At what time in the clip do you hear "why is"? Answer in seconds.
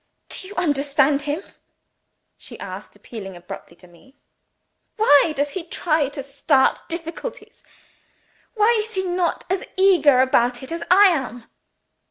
8.55-8.95